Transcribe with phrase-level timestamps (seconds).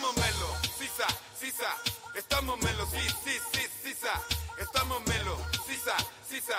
[0.00, 1.06] Estamos melo, sisa,
[1.38, 1.76] sisa.
[2.14, 4.12] Estamos melo, sí, sí, sí, sisa.
[4.58, 5.94] Estamos melo, sisa,
[6.26, 6.56] sisa.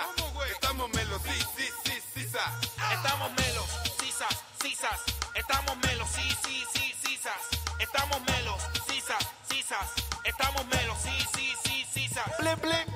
[0.52, 2.60] Estamos melo, sí, sí, sí, sisa.
[2.94, 3.66] Estamos melos,
[3.98, 5.00] sisas, sisas.
[5.34, 7.42] Estamos melos, sí, sí, sí, sisas.
[7.80, 9.90] Estamos melos, sisas, sisas.
[10.22, 12.38] Estamos melos, sí, sí, sí, sisas.
[12.38, 12.91] Blip, blip.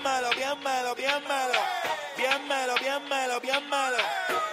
[0.03, 1.59] Malo, bien malo, bien malo.
[2.17, 3.97] Bien malo, bien malo, bien malo.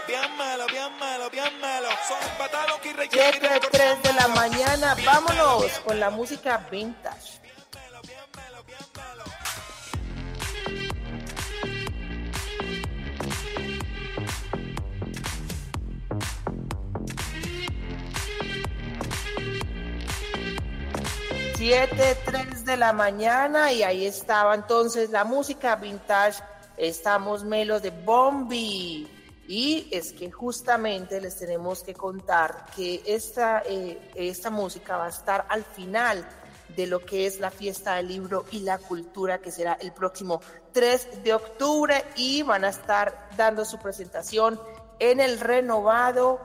[0.07, 1.89] Bien malo, bien malo, bien malo.
[2.09, 3.33] Son patalos que rellenan.
[3.41, 7.41] 7, 3 de la mañana, vámonos con la música vintage.
[21.61, 26.43] Siete, tres de la mañana y ahí estaba entonces la música vintage.
[26.79, 29.07] Estamos melos de Bombi.
[29.47, 35.09] Y es que justamente les tenemos que contar que esta, eh, esta música va a
[35.11, 36.27] estar al final
[36.75, 40.41] de lo que es la fiesta del libro y la cultura, que será el próximo
[40.73, 44.59] 3 de octubre, y van a estar dando su presentación
[44.99, 46.41] en el renovado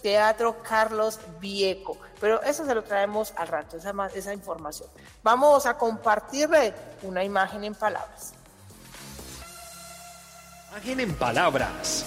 [0.00, 1.98] Teatro Carlos Vieco.
[2.20, 4.88] Pero eso se lo traemos al rato, esa, esa información.
[5.22, 8.32] Vamos a compartirle una imagen en palabras.
[10.70, 12.06] Imagen en palabras.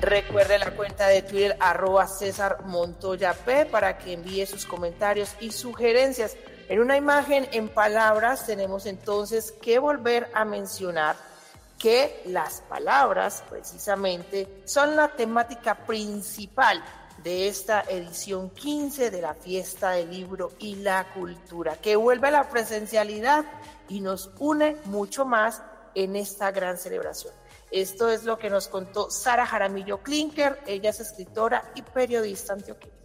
[0.00, 5.52] Recuerde la cuenta de Twitter arroba César Montoya P para que envíe sus comentarios y
[5.52, 6.36] sugerencias.
[6.70, 11.16] En una imagen en palabras tenemos entonces que volver a mencionar
[11.76, 16.80] que las palabras precisamente son la temática principal
[17.24, 22.30] de esta edición 15 de la fiesta del libro y la cultura, que vuelve a
[22.30, 23.44] la presencialidad
[23.88, 25.64] y nos une mucho más
[25.96, 27.34] en esta gran celebración.
[27.72, 32.99] Esto es lo que nos contó Sara Jaramillo Klinker, ella es escritora y periodista antioqueña.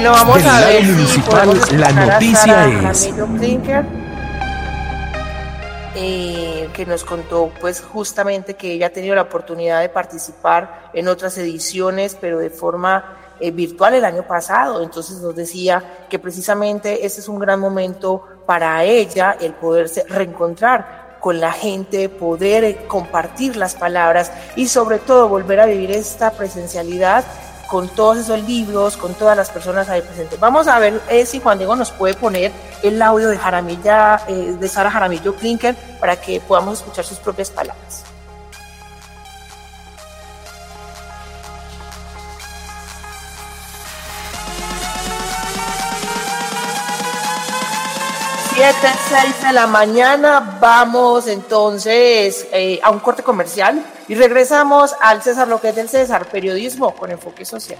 [0.00, 3.10] Bueno, vamos a ver municipal, la noticia es...
[5.94, 11.06] Eh, que nos contó pues justamente que ella ha tenido la oportunidad de participar en
[11.06, 14.82] otras ediciones, pero de forma eh, virtual el año pasado.
[14.82, 21.18] Entonces nos decía que precisamente este es un gran momento para ella, el poderse reencontrar
[21.20, 27.22] con la gente, poder compartir las palabras y sobre todo volver a vivir esta presencialidad
[27.70, 30.40] con todos esos libros, con todas las personas ahí presentes.
[30.40, 32.50] Vamos a ver eh, si Juan Diego nos puede poner
[32.82, 37.48] el audio de Jaramilla, eh, de Sara Jaramillo Klinker, para que podamos escuchar sus propias
[37.48, 38.02] palabras.
[48.60, 55.22] Siete, seis de la mañana, vamos entonces eh, a un corte comercial y regresamos al
[55.22, 57.78] César lo que es del César, periodismo con enfoque social.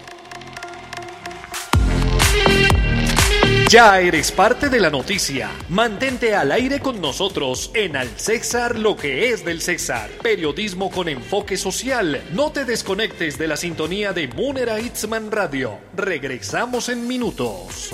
[3.68, 5.50] Ya eres parte de la noticia.
[5.68, 10.08] Mantente al aire con nosotros en Al César lo que es del César.
[10.22, 12.22] Periodismo con enfoque social.
[12.32, 15.78] No te desconectes de la sintonía de Munera Itzman Radio.
[15.94, 17.92] Regresamos en minutos.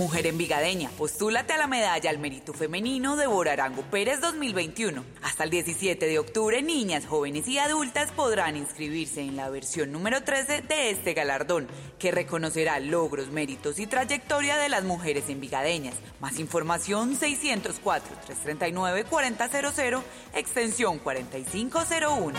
[0.00, 5.04] Mujer envigadeña, postúlate a la medalla al mérito femenino de Borarango Pérez 2021.
[5.20, 10.22] Hasta el 17 de octubre, niñas, jóvenes y adultas podrán inscribirse en la versión número
[10.22, 11.68] 13 de este galardón,
[11.98, 15.96] que reconocerá logros, méritos y trayectoria de las mujeres envigadeñas.
[16.18, 20.02] Más información 604-339-4000,
[20.32, 22.38] extensión 4501.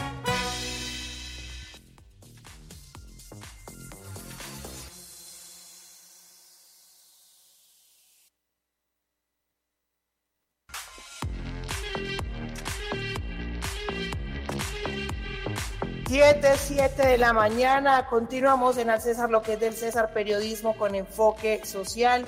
[16.74, 18.06] 7, 7 de la mañana.
[18.06, 22.26] Continuamos en Al César, lo que es del César Periodismo con enfoque social.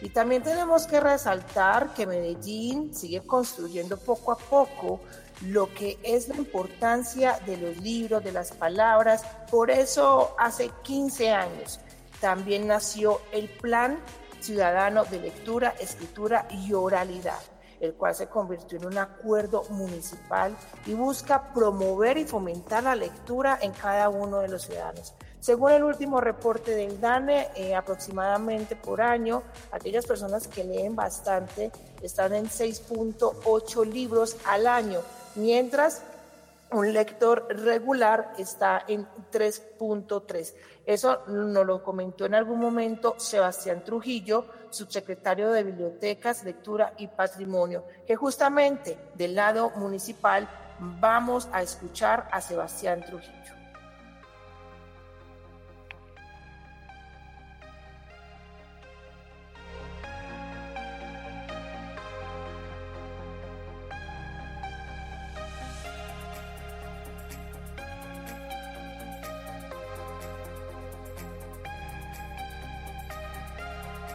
[0.00, 5.00] Y también tenemos que resaltar que Medellín sigue construyendo poco a poco
[5.42, 9.24] lo que es la importancia de los libros, de las palabras.
[9.50, 11.78] Por eso hace 15 años
[12.18, 13.98] también nació el Plan
[14.40, 17.51] Ciudadano de Lectura, Escritura y Oralidad
[17.82, 20.56] el cual se convirtió en un acuerdo municipal
[20.86, 25.14] y busca promover y fomentar la lectura en cada uno de los ciudadanos.
[25.40, 29.42] Según el último reporte del DANE, eh, aproximadamente por año,
[29.72, 35.00] aquellas personas que leen bastante están en 6.8 libros al año,
[35.34, 36.02] mientras
[36.72, 40.54] un lector regular está en 3.3.
[40.84, 47.84] Eso nos lo comentó en algún momento Sebastián Trujillo, subsecretario de Bibliotecas, Lectura y Patrimonio,
[48.06, 50.48] que justamente del lado municipal
[50.78, 53.51] vamos a escuchar a Sebastián Trujillo.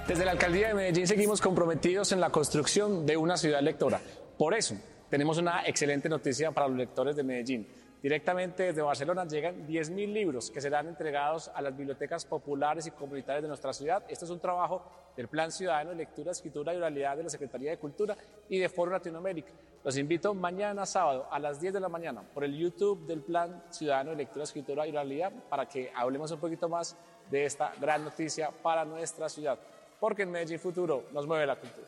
[0.07, 3.99] Desde la Alcaldía de Medellín seguimos comprometidos en la construcción de una ciudad lectora.
[4.37, 4.75] Por eso,
[5.09, 7.67] tenemos una excelente noticia para los lectores de Medellín.
[8.01, 13.41] Directamente desde Barcelona llegan 10.000 libros que serán entregados a las bibliotecas populares y comunitarias
[13.41, 14.01] de nuestra ciudad.
[14.07, 14.81] Este es un trabajo
[15.17, 18.15] del Plan Ciudadano de Lectura, Escritura y Oralidad de la Secretaría de Cultura
[18.47, 19.51] y de Foro Latinoamérica.
[19.83, 23.61] Los invito mañana sábado a las 10 de la mañana por el YouTube del Plan
[23.71, 26.95] Ciudadano de Lectura, Escritura y Oralidad para que hablemos un poquito más
[27.29, 29.59] de esta gran noticia para nuestra ciudad
[30.00, 31.88] porque en Medellín Futuro nos mueve la cultura.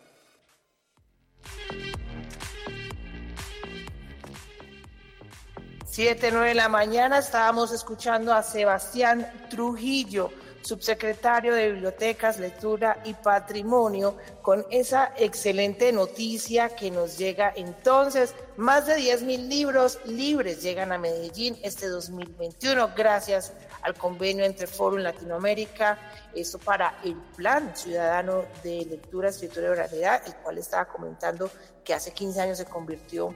[5.85, 13.15] Siete, nueve de la mañana estábamos escuchando a Sebastián Trujillo, subsecretario de Bibliotecas, Lectura y
[13.15, 18.35] Patrimonio, con esa excelente noticia que nos llega entonces.
[18.55, 24.67] Más de 10 mil libros libres llegan a Medellín este 2021 gracias al convenio entre
[24.67, 25.97] Fórum Latinoamérica,
[26.33, 31.49] esto para el Plan Ciudadano de Lectura, Escritura y Oralidad, el cual estaba comentando
[31.83, 33.33] que hace 15 años se convirtió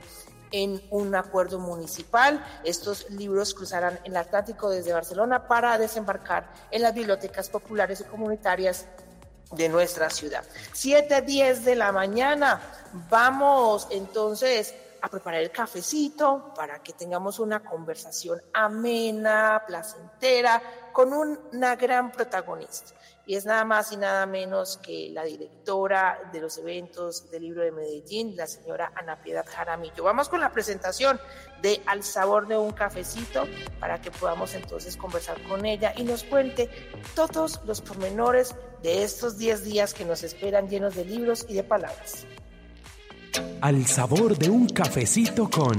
[0.52, 2.44] en un acuerdo municipal.
[2.64, 8.86] Estos libros cruzarán el Atlántico desde Barcelona para desembarcar en las bibliotecas populares y comunitarias
[9.52, 10.44] de nuestra ciudad.
[10.74, 12.62] 7.10 de la mañana.
[13.10, 21.76] Vamos entonces a preparar el cafecito para que tengamos una conversación amena, placentera, con una
[21.76, 22.94] gran protagonista.
[23.26, 27.64] y es nada más y nada menos que la directora de los eventos del libro
[27.64, 30.04] de Medellín, la señora Ana Piedad Jaramillo.
[30.04, 31.20] Vamos con la presentación
[31.62, 33.46] de Al sabor de un cafecito
[33.82, 36.70] para que podamos entonces conversar con ella y nos cuente
[37.14, 41.64] todos los pormenores de estos 10 días que nos esperan llenos de libros y de
[41.64, 42.26] palabras.
[43.62, 45.76] Al sabor de un cafecito con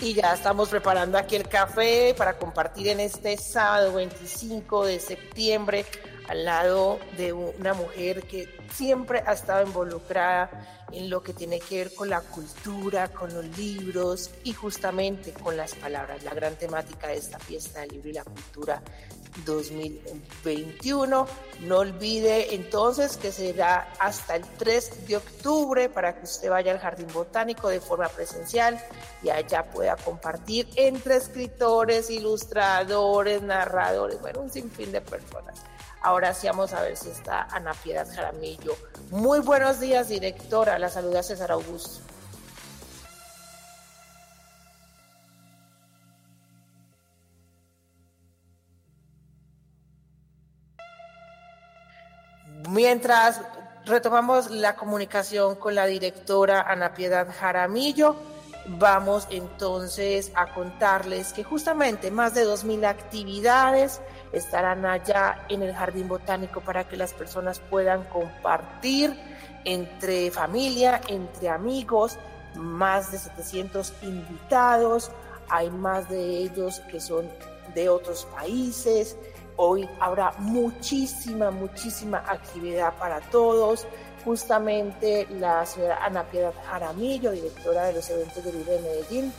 [0.00, 5.86] Y ya estamos preparando aquí el café para compartir en este sábado 25 de septiembre
[6.28, 11.78] al lado de una mujer que siempre ha estado involucrada en lo que tiene que
[11.78, 16.22] ver con la cultura, con los libros y justamente con las palabras.
[16.22, 18.82] La gran temática de esta fiesta del libro y la cultura
[19.44, 21.26] 2021.
[21.60, 26.78] No olvide entonces que será hasta el 3 de octubre para que usted vaya al
[26.78, 28.80] Jardín Botánico de forma presencial
[29.22, 35.62] y allá pueda compartir entre escritores, ilustradores, narradores, bueno, un sinfín de personas.
[36.02, 38.76] Ahora sí vamos a ver si está Ana Piedad Jaramillo.
[39.10, 40.78] Muy buenos días, directora.
[40.78, 42.13] La saluda César Augusto.
[52.74, 53.40] Mientras
[53.86, 58.16] retomamos la comunicación con la directora Ana Piedad Jaramillo,
[58.66, 64.00] vamos entonces a contarles que justamente más de 2.000 actividades
[64.32, 69.16] estarán allá en el Jardín Botánico para que las personas puedan compartir
[69.64, 72.18] entre familia, entre amigos,
[72.56, 75.12] más de 700 invitados,
[75.48, 77.30] hay más de ellos que son
[77.72, 79.16] de otros países,
[79.56, 83.86] Hoy habrá muchísima, muchísima actividad para todos.
[84.24, 89.32] Justamente la señora Ana Piedad Jaramillo, directora de los eventos del Libre de Medellín,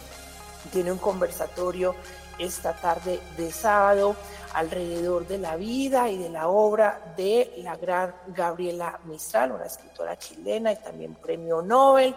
[0.72, 1.95] tiene un conversatorio
[2.38, 4.15] esta tarde de sábado
[4.53, 10.17] alrededor de la vida y de la obra de la gran Gabriela Mistral, una escritora
[10.17, 12.15] chilena y también premio Nobel.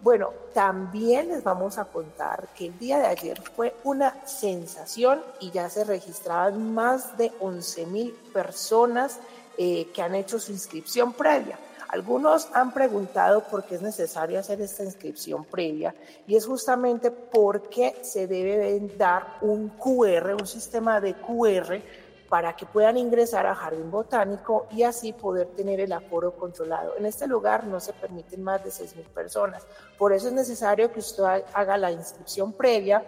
[0.00, 5.50] Bueno, también les vamos a contar que el día de ayer fue una sensación y
[5.50, 9.18] ya se registraban más de 11 mil personas
[9.56, 11.58] eh, que han hecho su inscripción previa.
[11.88, 15.94] Algunos han preguntado por qué es necesario hacer esta inscripción previa
[16.26, 21.82] y es justamente porque se debe dar un QR, un sistema de QR
[22.28, 26.96] para que puedan ingresar a Jardín Botánico y así poder tener el aforo controlado.
[26.96, 29.66] En este lugar no se permiten más de 6.000 personas,
[29.96, 33.04] por eso es necesario que usted haga la inscripción previa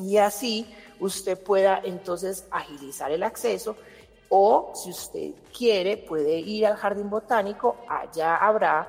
[0.00, 3.76] y así usted pueda entonces agilizar el acceso
[4.28, 8.88] o si usted quiere puede ir al Jardín Botánico, allá habrá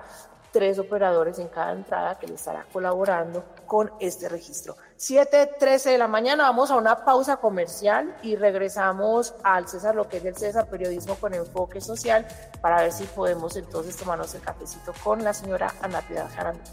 [0.53, 4.77] tres operadores en cada entrada que le estará colaborando con este registro.
[5.03, 10.17] 7.13 de la mañana, vamos a una pausa comercial y regresamos al César, lo que
[10.17, 12.25] es el César Periodismo con Enfoque Social,
[12.61, 16.63] para ver si podemos entonces tomarnos el cafecito con la señora Ana Piedad Jaramillo.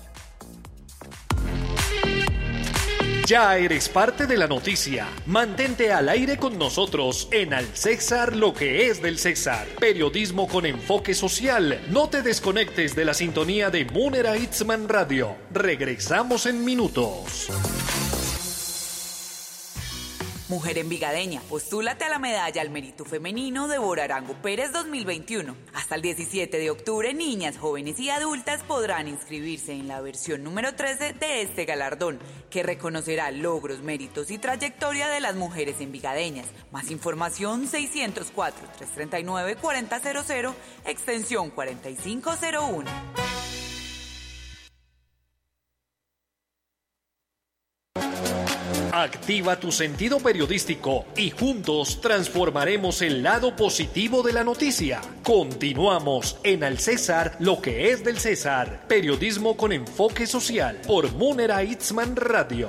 [3.27, 5.09] Ya eres parte de la noticia.
[5.27, 9.67] Mantente al aire con nosotros en Al César lo que es del César.
[9.79, 11.81] Periodismo con enfoque social.
[11.91, 15.37] No te desconectes de la sintonía de Munera Itzman Radio.
[15.53, 17.49] Regresamos en minutos.
[20.51, 25.55] Mujer Envigadeña, postúlate a la medalla al mérito femenino de Borarango Pérez 2021.
[25.75, 30.75] Hasta el 17 de octubre, niñas, jóvenes y adultas podrán inscribirse en la versión número
[30.75, 32.19] 13 de este galardón,
[32.51, 36.49] que reconocerá logros, méritos y trayectoria de las mujeres envigadeñas.
[36.73, 40.53] Más información 604-339-4000,
[40.85, 42.91] extensión 4501.
[48.93, 55.01] Activa tu sentido periodístico y juntos transformaremos el lado positivo de la noticia.
[55.23, 58.89] Continuamos en Al César, lo que es del César.
[58.89, 62.69] Periodismo con enfoque social por Munera Itzman Radio.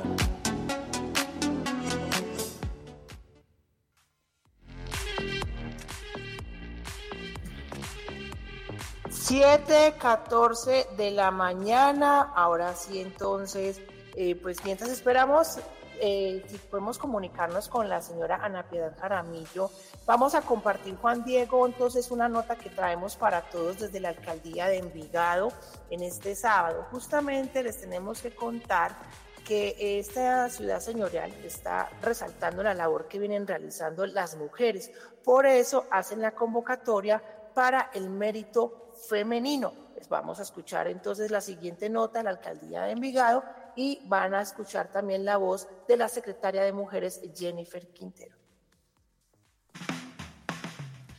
[9.10, 12.32] Siete, catorce de la mañana.
[12.36, 13.82] Ahora sí, entonces,
[14.16, 15.58] eh, pues mientras esperamos
[16.03, 19.70] eh, si podemos comunicarnos con la señora Ana Piedad Jaramillo.
[20.08, 24.67] Vamos a compartir, Juan Diego, entonces una nota que traemos para todos desde la alcaldía
[24.67, 25.53] de Envigado
[25.91, 26.88] en este sábado.
[26.89, 28.98] Justamente les tenemos que contar
[29.46, 34.91] que esta ciudad señorial está resaltando la labor que vienen realizando las mujeres.
[35.24, 37.22] Por eso hacen la convocatoria
[37.53, 39.90] para el mérito femenino.
[40.01, 43.43] Les vamos a escuchar entonces la siguiente nota, la alcaldía de Envigado,
[43.75, 48.40] y van a escuchar también la voz de la secretaria de Mujeres, Jennifer Quintero.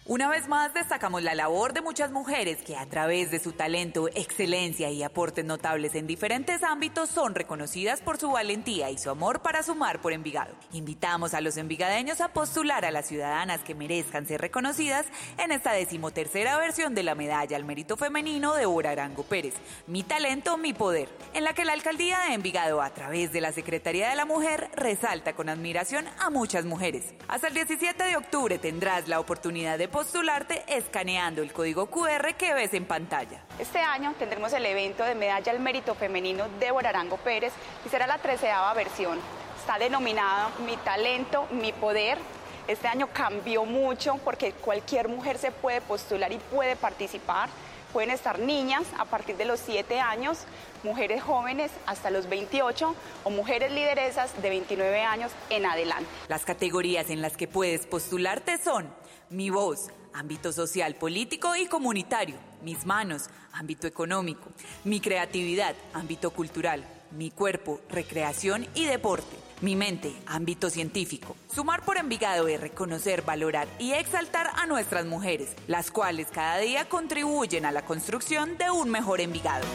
[0.05, 4.09] Una vez más destacamos la labor de muchas mujeres que a través de su talento,
[4.09, 9.43] excelencia y aportes notables en diferentes ámbitos son reconocidas por su valentía y su amor
[9.43, 10.57] para sumar por Envigado.
[10.73, 15.07] Invitamos a los envigadeños a postular a las ciudadanas que merezcan ser reconocidas
[15.39, 19.55] en esta decimotercera versión de la medalla al mérito femenino de Ora Arango Pérez,
[19.87, 23.53] Mi talento, mi poder, en la que la alcaldía de Envigado a través de la
[23.53, 27.15] Secretaría de la Mujer resalta con admiración a muchas mujeres.
[27.29, 32.53] Hasta el 17 de octubre tendrás la oportunidad de postularte escaneando el código QR que
[32.55, 33.45] ves en pantalla.
[33.61, 37.53] Este año tendremos el evento de Medalla al Mérito Femenino Débora Arango Pérez
[37.87, 39.21] y será la treceava versión.
[39.61, 42.19] Está denominado Mi Talento, Mi Poder.
[42.67, 47.49] Este año cambió mucho porque cualquier mujer se puede postular y puede participar.
[47.93, 50.47] Pueden estar niñas a partir de los 7 años,
[50.83, 56.07] mujeres jóvenes hasta los 28 o mujeres lideresas de 29 años en adelante.
[56.27, 58.91] Las categorías en las que puedes postularte son
[59.33, 62.37] mi voz, ámbito social, político y comunitario.
[62.63, 64.51] Mis manos, ámbito económico.
[64.85, 66.85] Mi creatividad, ámbito cultural.
[67.11, 69.37] Mi cuerpo, recreación y deporte.
[69.61, 71.37] Mi mente, ámbito científico.
[71.55, 76.89] Sumar por Envigado es reconocer, valorar y exaltar a nuestras mujeres, las cuales cada día
[76.89, 79.67] contribuyen a la construcción de un mejor Envigado.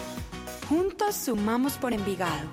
[0.67, 2.47] Juntos sumamos por Envigado.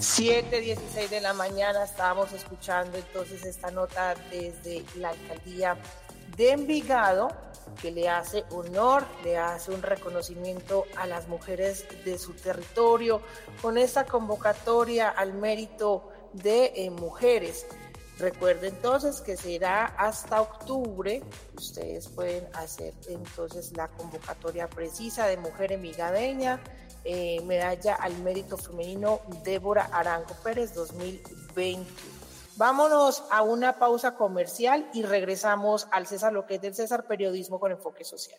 [0.00, 5.76] 7.16 de la mañana estábamos escuchando entonces esta nota desde la alcaldía
[6.38, 7.28] de Envigado
[7.82, 13.20] que le hace honor, le hace un reconocimiento a las mujeres de su territorio
[13.60, 17.66] con esta convocatoria al mérito de eh, mujeres.
[18.18, 21.22] Recuerden entonces que será hasta octubre.
[21.58, 26.58] Ustedes pueden hacer entonces la convocatoria precisa de mujer envigadeña
[27.04, 31.90] eh, medalla al mérito femenino Débora Arango Pérez 2020.
[32.56, 37.58] Vámonos a una pausa comercial y regresamos al César, lo que es del César Periodismo
[37.58, 38.38] con enfoque social.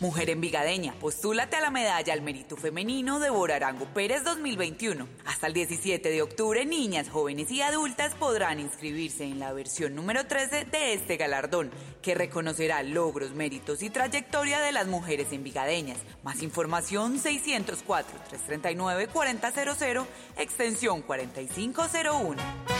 [0.00, 5.08] Mujer envigadeña, postúlate a la medalla al mérito femenino de Borarango Pérez 2021.
[5.26, 10.24] Hasta el 17 de octubre, niñas, jóvenes y adultas podrán inscribirse en la versión número
[10.24, 15.98] 13 de este galardón, que reconocerá logros, méritos y trayectoria de las mujeres envigadeñas.
[16.22, 20.06] Más información 604-339-4000,
[20.36, 22.77] extensión 4501.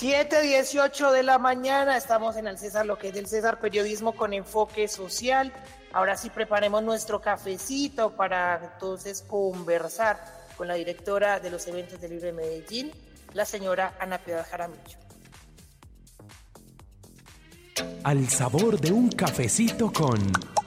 [0.00, 4.32] 7.18 de la mañana, estamos en el César, lo que es del César Periodismo con
[4.32, 5.52] enfoque social.
[5.92, 10.22] Ahora sí preparemos nuestro cafecito para entonces conversar
[10.56, 12.92] con la directora de los eventos de Libre Medellín,
[13.32, 14.98] la señora Ana Piedad Jaramillo.
[18.04, 20.57] Al sabor de un cafecito con...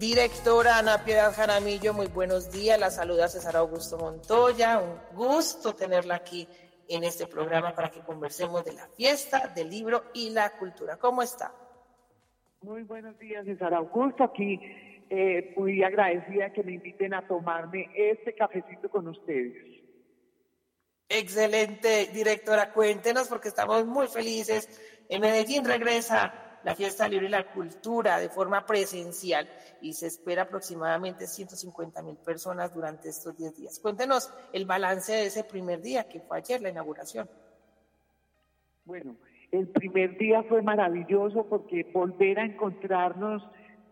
[0.00, 2.80] Directora Ana Piedad Jaramillo, muy buenos días.
[2.80, 4.78] La saluda César Augusto Montoya.
[4.78, 6.48] Un gusto tenerla aquí
[6.88, 10.96] en este programa para que conversemos de la fiesta, del libro y la cultura.
[10.96, 11.52] ¿Cómo está?
[12.62, 14.24] Muy buenos días, César Augusto.
[14.24, 14.58] Aquí
[15.10, 19.82] eh, muy agradecida que me inviten a tomarme este cafecito con ustedes.
[21.10, 22.72] Excelente, directora.
[22.72, 24.66] Cuéntenos porque estamos muy felices.
[25.10, 29.48] En Medellín regresa la fiesta libre y la cultura de forma presencial
[29.80, 33.78] y se espera aproximadamente 150 mil personas durante estos 10 días.
[33.80, 37.28] Cuéntenos el balance de ese primer día, que fue ayer la inauguración.
[38.84, 39.16] Bueno,
[39.52, 43.42] el primer día fue maravilloso porque volver a encontrarnos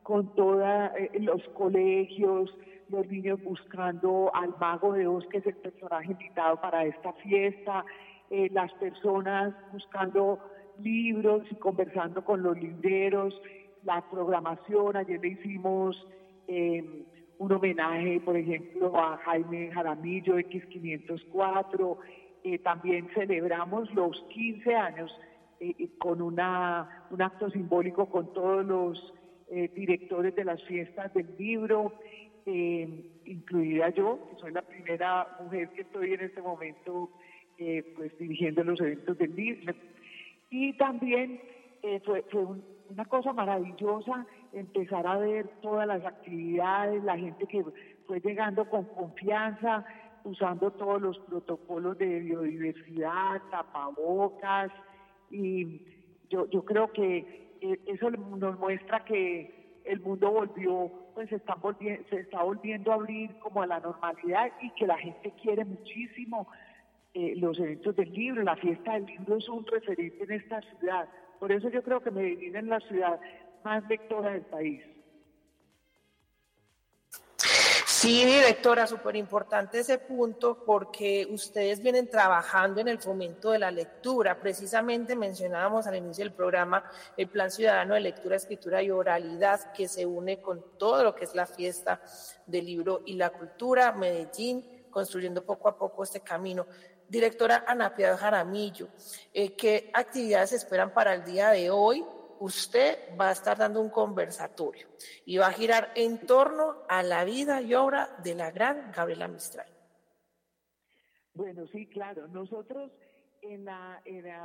[0.02, 0.62] con todos
[0.96, 2.54] eh, los colegios,
[2.88, 7.84] los niños buscando al mago de Oz, que es el personaje invitado para esta fiesta,
[8.30, 10.38] eh, las personas buscando
[10.80, 13.40] libros y conversando con los libreros,
[13.84, 16.06] la programación, ayer le hicimos
[16.46, 17.04] em,
[17.38, 21.96] un homenaje, por ejemplo, a Jaime Jaramillo, X504,
[22.44, 25.10] eh, también celebramos los 15 años
[25.60, 29.14] eh, eh, con una, un acto simbólico con todos los
[29.74, 31.94] directores de las fiestas del libro,
[32.44, 37.08] incluida yo, que soy la primera mujer que estoy en este momento
[37.60, 39.74] eh, pues dirigiendo los eventos del libro.
[40.50, 41.40] Y también
[41.82, 42.46] eh, fue, fue
[42.90, 47.64] una cosa maravillosa empezar a ver todas las actividades, la gente que
[48.06, 49.84] fue llegando con confianza,
[50.24, 54.70] usando todos los protocolos de biodiversidad, tapabocas,
[55.30, 55.82] y
[56.30, 61.54] yo, yo creo que eh, eso nos muestra que el mundo volvió, pues se está,
[61.54, 65.64] volviendo, se está volviendo a abrir como a la normalidad y que la gente quiere
[65.64, 66.48] muchísimo
[67.18, 71.08] eh, los eventos del libro, la fiesta del libro es un referente en esta ciudad.
[71.40, 73.18] Por eso yo creo que Medellín es la ciudad
[73.64, 74.84] más lectora del país.
[77.86, 83.72] Sí, directora, súper importante ese punto porque ustedes vienen trabajando en el fomento de la
[83.72, 84.38] lectura.
[84.38, 86.84] Precisamente mencionábamos al inicio del programa
[87.16, 91.24] el Plan Ciudadano de Lectura, Escritura y Oralidad que se une con todo lo que
[91.24, 92.00] es la fiesta
[92.46, 96.66] del libro y la cultura, Medellín, construyendo poco a poco este camino.
[97.08, 98.88] Directora Ana Piedad Jaramillo,
[99.32, 102.04] eh, ¿qué actividades esperan para el día de hoy?
[102.40, 104.86] usted va a estar dando un conversatorio
[105.24, 109.28] y va a girar en torno a la vida y obra de la gran Gabriela
[109.28, 109.66] Mistral.
[111.34, 112.26] Bueno, sí, claro.
[112.28, 112.90] Nosotros
[113.42, 114.02] en la,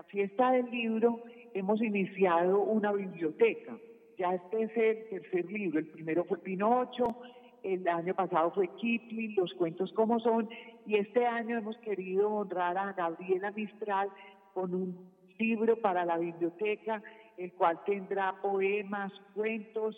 [0.10, 1.23] fiesta del libro
[1.54, 3.78] hemos iniciado una biblioteca.
[4.17, 5.80] Ya este es el tercer libro.
[5.80, 7.19] El primero fue Pinocho,
[7.63, 10.49] el año pasado fue Kipling, Los cuentos como son,
[10.86, 14.10] y este año hemos querido honrar a Gabriela Mistral
[14.54, 17.02] con un libro para la biblioteca
[17.38, 19.95] el cual tendrá poemas, cuentos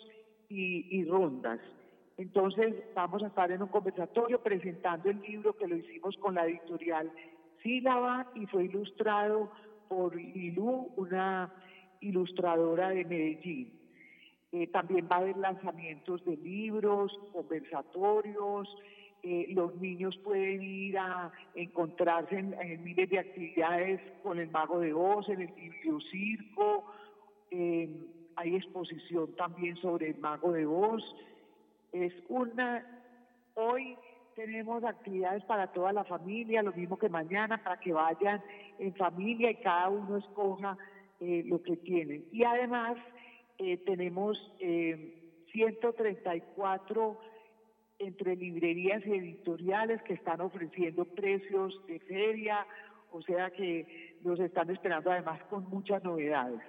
[0.48, 1.60] y, rondas.
[2.16, 6.46] Entonces vamos a estar en un conversatorio presentando el libro que lo hicimos con la
[6.46, 7.10] editorial
[7.62, 9.50] Sílaba y fue ilustrado
[9.88, 11.52] por Lilú, una
[12.00, 13.75] ilustradora de Medellín.
[14.56, 18.74] Eh, también va a haber lanzamientos de libros, conversatorios,
[19.22, 24.94] eh, los niños pueden ir a encontrarse en, miles de actividades con el Mago de
[24.94, 26.86] Oz, en el bibliocirco,
[27.50, 27.90] eh,
[28.36, 31.02] hay exposición también sobre el mago de voz.
[31.92, 32.82] Es una,
[33.54, 33.94] hoy
[34.36, 38.42] tenemos actividades para toda la familia, lo mismo que mañana, para que vayan
[38.78, 40.78] en familia y cada uno escoja
[41.20, 42.24] eh, lo que tienen.
[42.32, 42.96] Y además
[43.58, 47.18] eh, tenemos 134
[47.98, 52.66] entre librerías y editoriales que están ofreciendo precios de feria,
[53.12, 56.60] o sea que nos están esperando además con muchas novedades.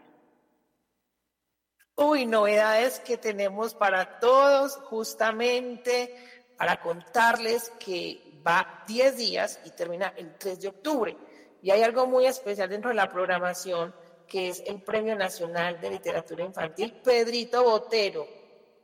[1.96, 6.14] Uy, novedades que tenemos para todos, justamente
[6.56, 11.18] para contarles que va 10 días y termina el 3 de octubre.
[11.62, 13.94] Y hay algo muy especial dentro de la programación,
[14.28, 18.26] que es el Premio Nacional de Literatura Infantil Pedrito Botero.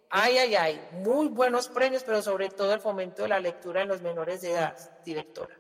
[0.10, 3.88] Ay, ay, ay, muy buenos premios, pero sobre todo el fomento de la lectura en
[3.88, 5.56] los menores de edad, directora.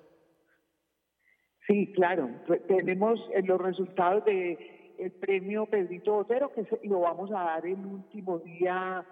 [1.67, 2.29] Sí, claro.
[2.67, 7.83] Tenemos eh, los resultados de el premio Pedrito Botero, que lo vamos a dar el
[7.85, 9.05] último día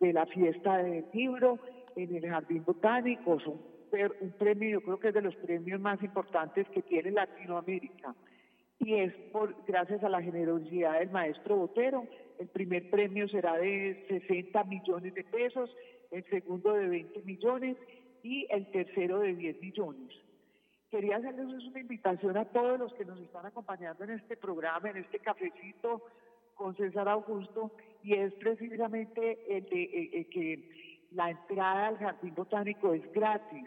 [0.00, 1.58] de la fiesta del libro
[1.96, 3.36] en el Jardín Botánico.
[3.36, 8.14] Es un, premio, yo creo que es de los premios más importantes que tiene Latinoamérica.
[8.84, 12.06] Y es por gracias a la generosidad del maestro Botero.
[12.38, 15.70] El primer premio será de 60 millones de pesos,
[16.10, 17.76] el segundo de 20 millones
[18.22, 20.12] y el tercero de 10 millones
[20.92, 24.98] quería hacerles una invitación a todos los que nos están acompañando en este programa, en
[24.98, 26.02] este cafecito
[26.54, 33.10] con César Augusto, y es precisamente el de que la entrada al jardín botánico es
[33.14, 33.64] gratis.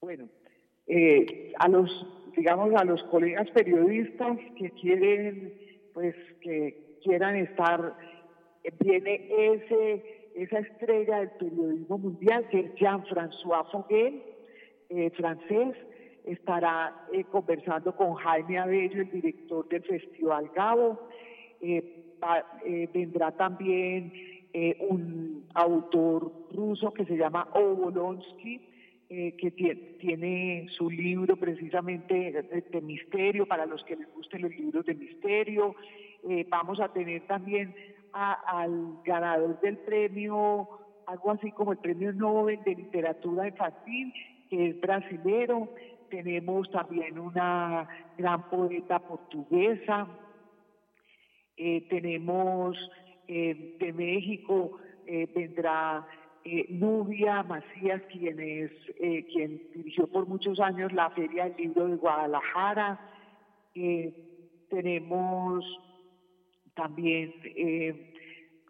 [0.00, 0.28] Bueno,
[0.86, 1.90] eh, a los,
[2.36, 7.96] digamos, a los colegas periodistas que quieren, pues, que quieran estar
[8.78, 14.22] viene ese esa estrella del periodismo mundial, que es Jean-François Foguel,
[14.88, 15.76] eh, francés,
[16.24, 21.08] estará eh, conversando con Jaime Abello, el director del Festival Gabo.
[22.92, 24.12] vendrá también
[24.88, 28.60] un autor ruso que se llama Obolonsky,
[29.08, 32.32] que tiene, su libro precisamente
[32.70, 35.74] de, misterio, para los que les gusten los libros de misterio.
[36.48, 37.74] vamos a tener también
[38.12, 40.68] al ganador del premio,
[41.06, 44.12] algo así como el premio Nobel de Literatura Infantil,
[44.48, 45.68] que es brasilero.
[46.10, 50.08] Tenemos también una gran poeta portuguesa.
[51.56, 52.76] Eh, tenemos
[53.28, 56.06] eh, de México, eh, vendrá
[56.68, 58.72] Nubia Macías, quien, es,
[59.30, 62.98] quien dirigió por muchos años la Feria del Libro de Guadalajara.
[64.70, 65.64] tenemos
[66.74, 67.34] también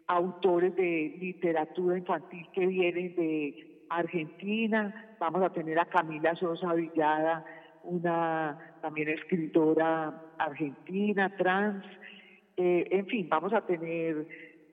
[0.07, 5.10] autores de literatura infantil que vienen de Argentina.
[5.21, 7.45] Vamos a tener a Camila Sosa Villada,
[7.83, 11.85] una también escritora argentina, trans.
[12.57, 14.25] Eh, en fin, vamos a tener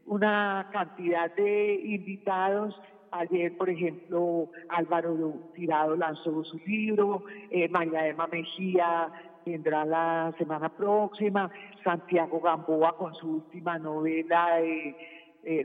[0.07, 2.75] una cantidad de invitados.
[3.11, 9.13] Ayer, por ejemplo, Álvaro Tirado lanzó su libro, eh, María Emma Mejía
[9.45, 11.51] vendrá la semana próxima,
[11.85, 14.97] Santiago Gamboa con su última novela, eh,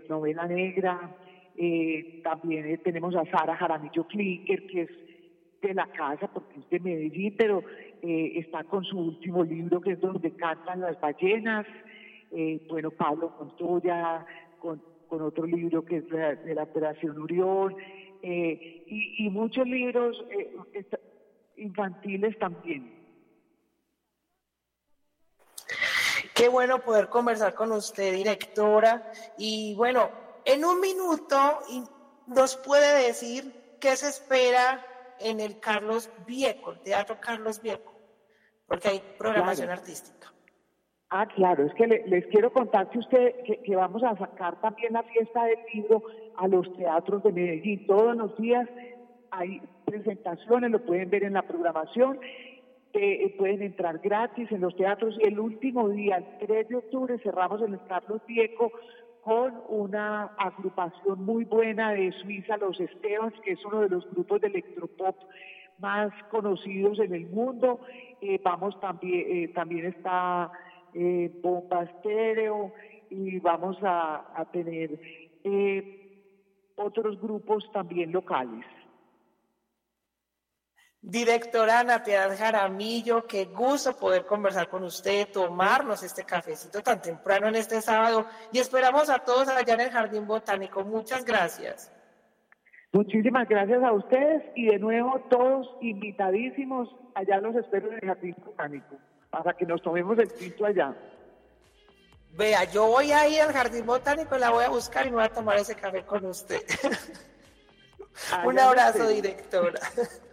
[0.10, 1.15] novela negra,
[1.56, 4.89] eh, también eh, tenemos a Sara Jaramillo Klinker, que es
[5.62, 7.63] de la casa porque es de Medellín, pero
[8.02, 11.66] está con su último libro que es donde cantan las ballenas,
[12.68, 14.26] bueno, Pablo Montoya
[14.60, 17.78] con, con otro libro que es de, la Operación Urión,
[18.22, 20.22] y, y, muchos libros
[21.56, 23.04] infantiles también.
[26.34, 29.12] Qué bueno poder conversar con usted, directora.
[29.38, 30.10] Y bueno,
[30.45, 31.60] en un minuto
[32.27, 34.86] nos puede decir qué se espera
[35.19, 37.93] en el Carlos Vieco, el Teatro Carlos Vieco,
[38.67, 40.32] porque hay programación artística.
[41.10, 45.03] Ah, claro, es que les quiero contar que usted que, vamos a sacar también la
[45.03, 46.03] fiesta del libro
[46.38, 47.86] a los teatros de Medellín.
[47.86, 48.67] Todos los días
[49.29, 52.19] hay presentaciones, lo pueden ver en la programación
[52.95, 57.17] eh, pueden entrar gratis en los teatros y el último día, el 3 de octubre,
[57.23, 58.71] cerramos en el Carlos Vieco
[59.24, 64.42] con una agrupación muy buena de Suiza, Los Estebans, que es uno de los grupos
[64.42, 65.16] de electropop
[65.80, 67.80] más conocidos en el mundo.
[68.22, 70.52] Eh, vamos también, eh, también está
[71.42, 72.72] Bomba Estéreo
[73.10, 75.00] y vamos a, a tener
[76.76, 78.66] otros grupos también locales.
[81.06, 87.50] Directora Ana Piedad Jaramillo, qué gusto poder conversar con usted, tomarnos este cafecito tan temprano
[87.50, 90.82] en este sábado y esperamos a todos allá en el Jardín Botánico.
[90.86, 91.92] Muchas gracias.
[92.94, 96.88] Muchísimas gracias a ustedes y de nuevo todos invitadísimos.
[97.16, 98.96] Allá los espero en el Jardín Botánico
[99.30, 100.96] para que nos tomemos el tinto allá.
[102.32, 105.26] Vea, yo voy a ir al Jardín Botánico, la voy a buscar y me voy
[105.26, 106.62] a tomar ese café con usted.
[108.46, 109.82] Un abrazo, directora.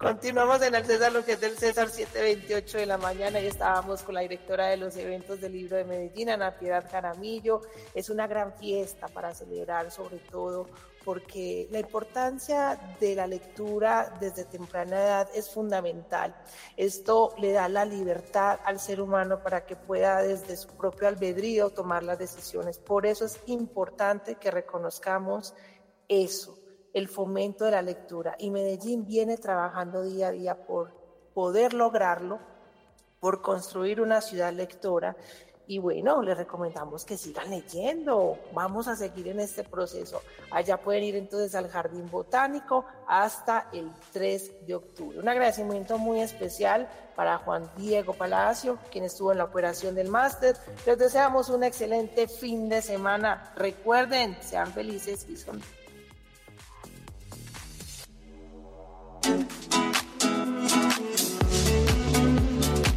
[0.00, 4.02] Continuamos en el César, lo que es del César 728 de la mañana y estábamos
[4.02, 7.60] con la directora de los eventos del libro de Medellín, Ana Piedad Jaramillo.
[7.92, 10.68] Es una gran fiesta para celebrar sobre todo
[11.04, 16.34] porque la importancia de la lectura desde temprana edad es fundamental.
[16.78, 21.68] Esto le da la libertad al ser humano para que pueda desde su propio albedrío
[21.68, 22.78] tomar las decisiones.
[22.78, 25.52] Por eso es importante que reconozcamos
[26.08, 26.59] eso
[26.94, 28.34] el fomento de la lectura.
[28.38, 30.92] Y Medellín viene trabajando día a día por
[31.34, 32.38] poder lograrlo,
[33.20, 35.16] por construir una ciudad lectora.
[35.66, 38.36] Y bueno, les recomendamos que sigan leyendo.
[38.52, 40.20] Vamos a seguir en este proceso.
[40.50, 45.20] Allá pueden ir entonces al Jardín Botánico hasta el 3 de octubre.
[45.20, 50.56] Un agradecimiento muy especial para Juan Diego Palacio, quien estuvo en la operación del máster.
[50.86, 53.52] Les deseamos un excelente fin de semana.
[53.54, 55.62] Recuerden, sean felices y son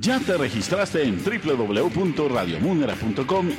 [0.00, 3.52] ¿Ya te registraste en www.radiomunera.com y